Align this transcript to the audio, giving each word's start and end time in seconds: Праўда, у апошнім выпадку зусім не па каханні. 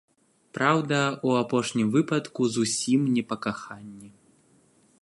Праўда, 0.57 1.01
у 1.29 1.35
апошнім 1.41 1.91
выпадку 1.97 2.41
зусім 2.55 3.07
не 3.19 3.23
па 3.31 3.35
каханні. 3.49 4.09